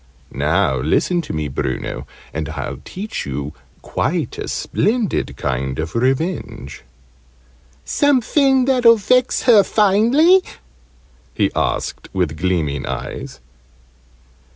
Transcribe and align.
"Now 0.33 0.77
listen 0.77 1.21
to 1.21 1.31
me, 1.31 1.47
Bruno, 1.47 2.07
and 2.33 2.49
I'll 2.49 2.79
teach 2.83 3.23
you 3.27 3.53
quite 3.83 4.39
a 4.39 4.47
splendid 4.47 5.37
kind 5.37 5.77
of 5.77 5.93
revenge!" 5.95 6.83
"Somefin 7.85 8.65
that'll 8.65 8.97
vex 8.97 9.43
her 9.43 9.61
finely?" 9.61 10.43
he 11.35 11.51
asked 11.55 12.09
with 12.13 12.35
gleaming 12.39 12.87
eyes. 12.87 13.39